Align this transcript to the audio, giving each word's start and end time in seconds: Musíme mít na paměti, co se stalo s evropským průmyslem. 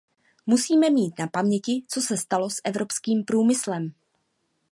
Musíme 0.45 0.89
mít 0.89 1.19
na 1.19 1.27
paměti, 1.27 1.83
co 1.87 2.01
se 2.01 2.17
stalo 2.17 2.49
s 2.49 2.61
evropským 2.63 3.25
průmyslem. 3.25 3.93